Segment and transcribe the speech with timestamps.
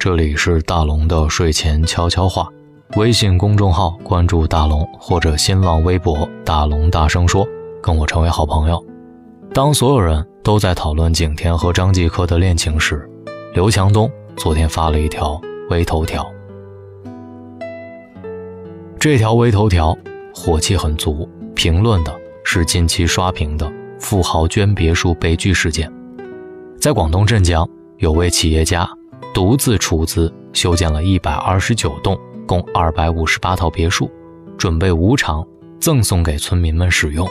[0.00, 2.48] 这里是大龙的睡前悄悄话。
[2.96, 7.44] 微信公众号关注大龙，或者新浪微博大龙大声说，
[7.82, 8.82] 跟我成为好朋友。
[9.52, 13.10] 当所有人都在讨论景甜和张继科的恋情时，
[13.54, 16.24] 刘强东昨天发了一条微头条。
[19.00, 19.98] 这条微头条
[20.32, 25.92] 火气很足，评论的是近期刷屏的富豪捐别墅悲剧事件。
[26.80, 28.88] 在广东镇江，有位企业家。
[29.38, 34.10] 独自出资修建了一百二十九栋，共二百五十八套别墅，
[34.58, 35.46] 准备无偿
[35.78, 37.24] 赠送给村民们使用。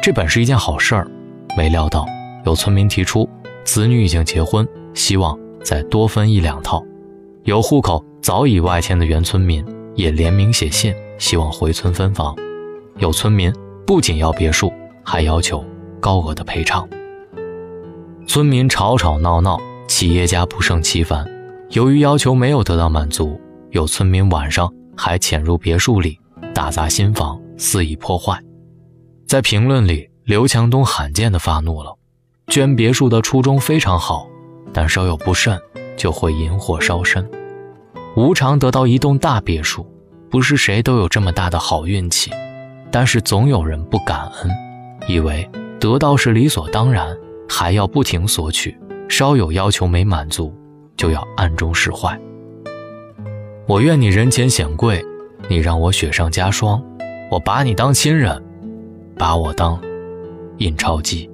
[0.00, 1.10] 这本是一件好事儿，
[1.56, 2.06] 没料到
[2.44, 3.28] 有村民提出，
[3.64, 6.80] 子女已经结婚，希望再多分一两套。
[7.42, 12.36] 有户口早已外迁的原村民也联名写信，希望回村分房。
[12.98, 13.52] 有村民
[13.84, 15.64] 不仅要别墅，还要求
[15.98, 16.88] 高额的赔偿。
[18.28, 19.60] 村民吵吵闹闹。
[19.94, 21.22] 企业家不胜其烦，
[21.68, 23.38] 由于要求没有得到满足，
[23.72, 26.18] 有村民晚上还潜入别墅里
[26.54, 28.36] 打砸新房，肆意破坏。
[29.28, 31.94] 在评论里，刘强东罕见地发怒了：
[32.46, 34.26] 捐别墅的初衷非常好，
[34.72, 35.60] 但稍有不慎
[35.94, 37.30] 就会引火烧身。
[38.16, 39.86] 无偿得到一栋大别墅，
[40.30, 42.30] 不是谁都有这么大的好运气，
[42.90, 44.50] 但是总有人不感恩，
[45.06, 45.46] 以为
[45.78, 47.14] 得到是理所当然，
[47.46, 48.74] 还要不停索取。
[49.08, 50.54] 稍有要求没满足，
[50.96, 52.18] 就要暗中使坏。
[53.66, 55.04] 我愿你人前显贵，
[55.48, 56.82] 你让我雪上加霜，
[57.30, 58.42] 我把你当亲人，
[59.16, 59.80] 把我当
[60.58, 61.30] 印钞机。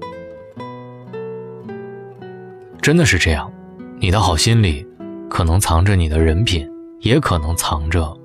[2.83, 3.51] 真的是这样，
[3.99, 4.87] 你的好心里
[5.29, 6.69] 可能藏着你的人品，
[7.01, 8.17] 也可能藏着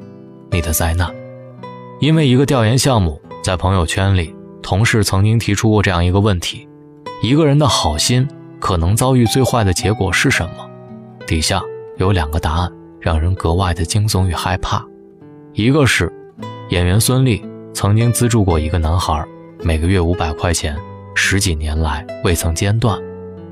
[0.52, 1.14] 你的灾难。
[2.00, 6.68] 因为一个调研项目，在朋友圈里，同事曾经提出过这样一个问题：
[7.22, 8.28] 一个人的好心。
[8.64, 10.70] 可能遭遇最坏的结果是什么？
[11.28, 11.62] 底下
[11.98, 14.82] 有两个答案，让人格外的惊悚与害怕。
[15.52, 16.10] 一个是，
[16.70, 17.44] 演员孙俪
[17.74, 19.22] 曾经资助过一个男孩，
[19.62, 20.78] 每个月五百块钱，
[21.14, 22.98] 十几年来未曾间断。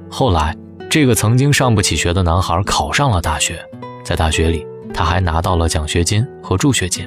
[0.09, 0.56] 后来，
[0.90, 3.59] 这个曾经上不起学的男孩考上了大学，
[4.06, 7.06] 在大学里他还拿到了奖学金和助学金，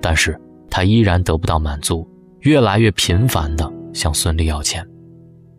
[0.00, 0.36] 但是
[0.68, 2.04] 他依然得不到满足，
[2.40, 4.84] 越来越频繁地向孙俪要钱。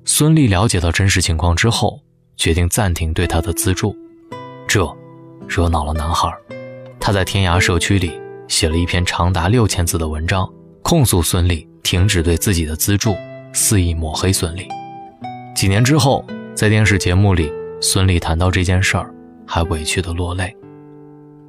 [0.07, 1.99] 孙俪了解到真实情况之后，
[2.37, 3.95] 决定暂停对他的资助，
[4.67, 4.87] 这
[5.47, 6.31] 惹恼了男孩。
[6.99, 10.47] 他在天涯社区里写了一篇长达六千字的文章，
[10.83, 13.15] 控诉孙俪停止对自己的资助，
[13.51, 14.67] 肆意抹黑孙俪。
[15.55, 16.23] 几年之后，
[16.53, 17.51] 在电视节目里，
[17.81, 19.11] 孙俪谈到这件事儿，
[19.47, 20.55] 还委屈的落泪。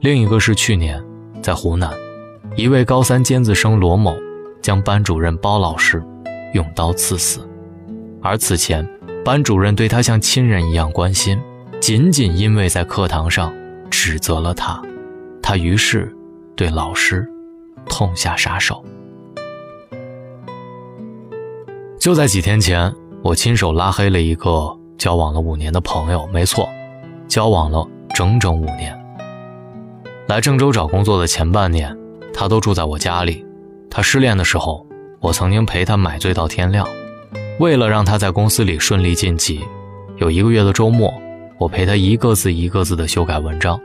[0.00, 1.02] 另一个是去年，
[1.42, 1.92] 在湖南，
[2.56, 4.16] 一位高三尖子生罗某，
[4.62, 6.02] 将班主任包老师
[6.54, 7.45] 用刀刺死。
[8.26, 8.84] 而此前，
[9.24, 11.40] 班主任对他像亲人一样关心，
[11.80, 13.54] 仅仅因为在课堂上
[13.88, 14.82] 指责了他，
[15.40, 16.12] 他于是
[16.56, 17.24] 对老师
[17.88, 18.84] 痛下杀手。
[22.00, 22.92] 就在几天前，
[23.22, 26.68] 我亲手拉黑了一个交往了五年的朋友，没错，
[27.28, 28.92] 交往了整整五年。
[30.26, 31.96] 来郑州找工作的前半年，
[32.34, 33.46] 他都住在我家里。
[33.88, 34.84] 他失恋的时候，
[35.20, 36.84] 我曾经陪他买醉到天亮。
[37.58, 39.60] 为了让他在公司里顺利晋级，
[40.16, 41.12] 有一个月的周末，
[41.58, 43.80] 我陪他一个字一个字的修改文章。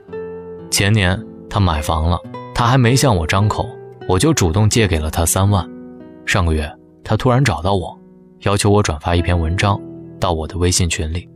[0.70, 1.18] 前年
[1.50, 2.20] 他买房了，
[2.54, 3.66] 他还没向我张口，
[4.10, 5.66] 我就主动借给了他三万。
[6.26, 6.70] 上个月
[7.02, 7.98] 他突然找到我，
[8.42, 9.80] 要求我转发一篇文章
[10.20, 11.30] 到我的微信群里，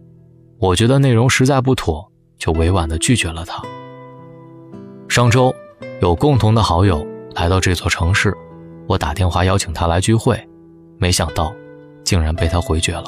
[0.60, 2.06] 我觉得内容实在不妥，
[2.38, 3.64] 就委婉的拒绝了他。
[5.08, 5.56] 上周
[6.02, 8.36] 有共同的好友来到这座城市，
[8.88, 10.38] 我打电话邀请他来聚会，
[10.98, 11.54] 没想到。
[12.06, 13.04] 竟然被他回绝了。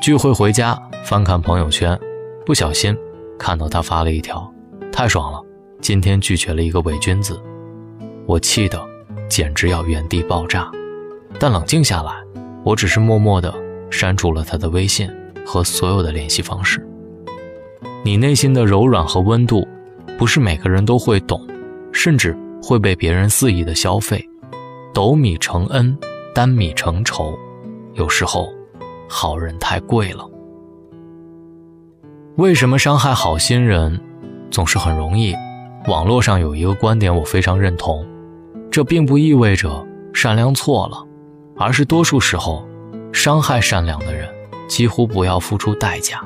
[0.00, 1.98] 聚会回家翻看朋友圈，
[2.46, 2.96] 不小心
[3.38, 4.50] 看到他发了一条
[4.90, 5.42] ：“太爽了，
[5.82, 7.38] 今天拒绝了一个伪君子。”
[8.24, 8.80] 我气得
[9.28, 10.70] 简直要原地爆炸。
[11.38, 12.12] 但冷静下来，
[12.64, 13.52] 我只是默默地
[13.90, 15.10] 删除了他的微信
[15.44, 16.86] 和所有的联系方式。
[18.02, 19.66] 你内心的柔软和温度，
[20.16, 21.46] 不是每个人都会懂，
[21.92, 24.26] 甚至会被别人肆意的消费。
[24.94, 25.96] 斗米成恩，
[26.34, 27.38] 担米成仇。
[27.94, 28.52] 有时候，
[29.08, 30.28] 好人太贵了。
[32.36, 34.00] 为什么伤害好心人
[34.50, 35.34] 总是很容易？
[35.88, 38.06] 网络上有一个观点，我非常认同。
[38.70, 41.04] 这并不意味着善良错了，
[41.56, 42.64] 而是多数时候，
[43.12, 44.28] 伤害善良的人
[44.68, 46.22] 几乎不要付出代价。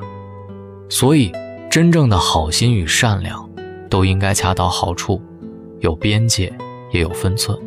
[0.89, 1.31] 所以，
[1.69, 3.49] 真正的好心与善良
[3.89, 5.21] 都应该恰到好处，
[5.79, 6.53] 有边界
[6.91, 7.57] 也有分寸。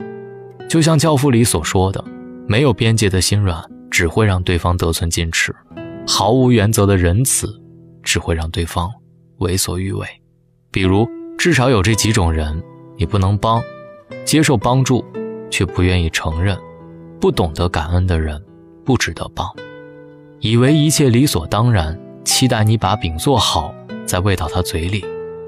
[0.69, 2.05] 就像《教父》里所说的
[2.47, 3.63] ：“没有边界的心软。”
[3.99, 5.53] 只会让对方得寸进尺，
[6.07, 7.53] 毫无原则的仁慈，
[8.01, 8.89] 只会让对方
[9.39, 10.07] 为所欲为。
[10.71, 11.05] 比如，
[11.37, 12.63] 至少有这几种人，
[12.97, 13.61] 你不能帮，
[14.25, 15.05] 接受帮助，
[15.51, 16.57] 却不愿意承认，
[17.21, 18.41] 不懂得感恩的人，
[18.85, 19.53] 不值得帮。
[20.39, 23.75] 以为一切理所当然，期待你把饼做好
[24.07, 25.05] 再喂到他嘴里，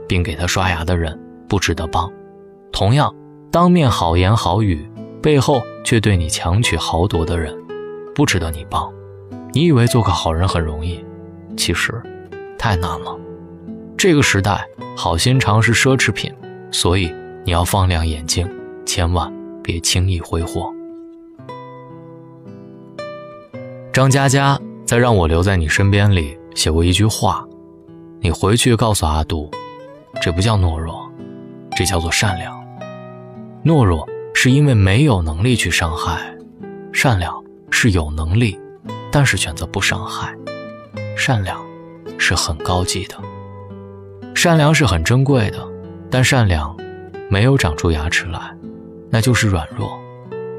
[0.08, 1.16] 并给他刷牙的人，
[1.48, 2.12] 不值得帮。
[2.72, 3.14] 同样，
[3.52, 4.90] 当面好言好语，
[5.22, 7.56] 背后却对你强取豪夺的人，
[8.20, 8.92] 不值得你帮。
[9.54, 11.02] 你以为做个好人很容易，
[11.56, 12.02] 其实
[12.58, 13.18] 太难了。
[13.96, 14.62] 这个时代，
[14.94, 16.30] 好心肠是奢侈品，
[16.70, 17.10] 所以
[17.46, 18.46] 你要放亮眼睛，
[18.84, 19.32] 千万
[19.62, 20.70] 别轻易挥霍。
[23.90, 27.42] 张嘉佳在《让我留在你身边》里写过一句话
[28.20, 29.50] ：“你回去告诉阿杜，
[30.20, 31.10] 这不叫懦弱，
[31.74, 32.62] 这叫做善良。
[33.64, 36.36] 懦弱是因为没有能力去伤害，
[36.92, 37.39] 善良
[37.70, 38.58] 是有能力，
[39.10, 40.34] 但是选择不伤害。
[41.16, 41.64] 善良
[42.18, 43.16] 是很高级的。”
[44.34, 45.66] 善良是很珍贵的，
[46.10, 46.74] 但善良
[47.28, 48.40] 没有长出牙齿来，
[49.10, 50.00] 那就是软弱。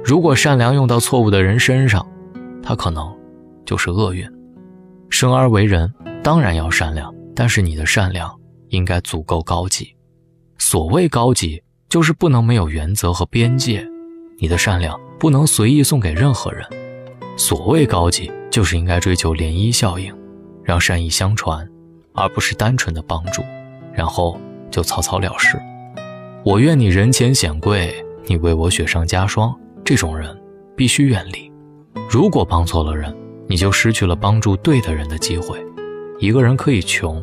[0.03, 2.05] 如果善良用到错误的人身上，
[2.61, 3.15] 他可能
[3.65, 4.27] 就是厄运。
[5.09, 5.91] 生而为人，
[6.23, 8.33] 当然要善良，但是你的善良
[8.69, 9.95] 应该足够高级。
[10.57, 13.85] 所谓高级，就是不能没有原则和边界。
[14.37, 16.65] 你的善良不能随意送给任何人。
[17.37, 20.13] 所谓高级，就是应该追求涟漪效应，
[20.63, 21.67] 让善意相传，
[22.13, 23.41] 而不是单纯的帮助。
[23.93, 24.39] 然后
[24.69, 25.59] 就草草了事。
[26.43, 27.93] 我愿你人前显贵，
[28.25, 29.53] 你为我雪上加霜。
[29.83, 30.39] 这种人
[30.75, 31.51] 必须远离。
[32.09, 33.13] 如果帮错了人，
[33.47, 35.61] 你就失去了帮助对的人的机会。
[36.19, 37.21] 一个人可以穷，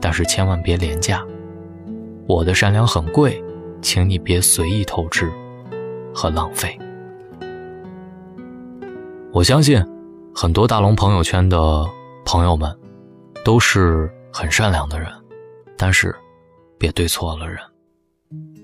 [0.00, 1.24] 但是千万别廉价。
[2.26, 3.42] 我的善良很贵，
[3.80, 5.32] 请你别随意透支
[6.12, 6.78] 和浪费。
[9.32, 9.80] 我相信，
[10.34, 11.86] 很多大龙朋友圈的
[12.24, 12.76] 朋友们，
[13.44, 15.08] 都是很善良的人。
[15.78, 16.12] 但是，
[16.76, 17.56] 别对错了人。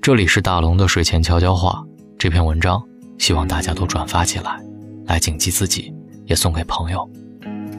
[0.03, 1.85] 这里是大龙的睡前悄悄话，
[2.19, 2.83] 这篇文章
[3.17, 4.61] 希望大家都转发起来，
[5.05, 7.09] 来谨记自己，也送给朋友。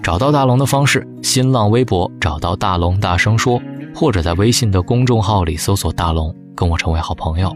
[0.01, 3.61] 找到大龙的方式：新浪微博找到大龙，大声说，
[3.93, 7.53] 或者在微信的公众号里搜索大龙，跟我成为好朋友。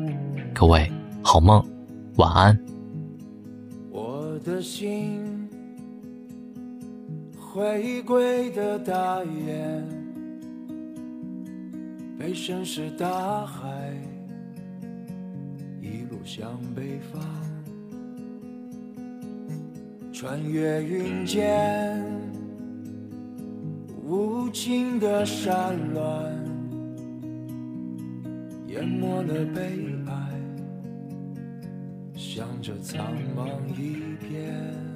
[0.54, 0.92] 各位
[1.24, 1.66] 好梦，
[2.18, 2.60] 晚安。
[3.89, 5.21] 我的心
[7.53, 9.86] 回归的大雁。
[12.18, 13.94] 被深是大海，
[15.81, 17.21] 一路向北方，
[20.13, 22.01] 穿越云间
[24.06, 26.01] 无尽的山峦，
[28.68, 29.62] 淹没了悲
[30.07, 30.13] 哀，
[32.15, 34.91] 向着苍茫一片。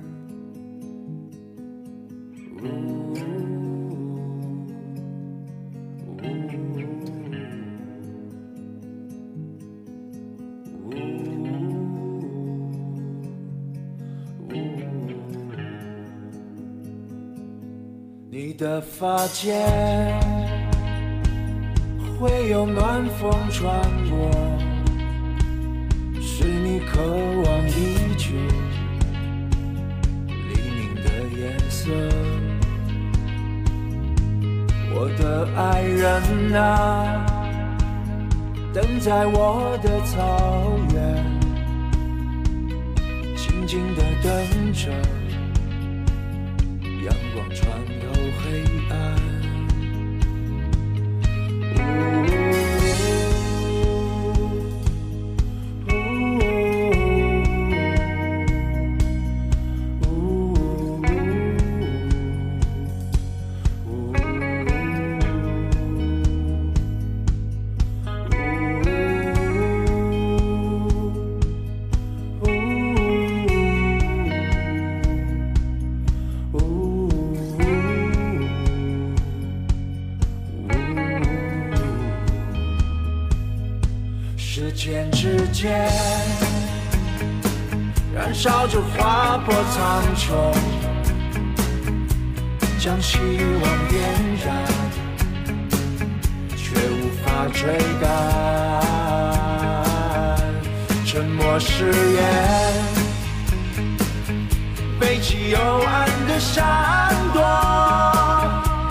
[18.28, 19.66] 你的发间
[22.20, 24.30] 会有暖风穿过，
[26.20, 27.02] 是你渴
[36.56, 37.26] 家
[38.74, 41.26] 等在我的草原
[43.36, 44.90] 静静的等着
[47.04, 47.70] 阳光穿
[48.00, 49.25] 透黑暗。
[88.76, 90.54] 燃烧着划破苍穹，
[92.78, 94.04] 将希望点
[94.46, 94.48] 燃，
[96.58, 97.64] 却无法追
[98.02, 98.04] 赶。
[101.06, 102.22] 沉默誓言，
[105.00, 107.42] 背弃幽暗的闪躲，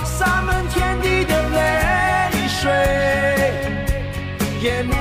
[0.05, 2.73] 洒满天地的泪水，
[4.63, 4.95] 夜幕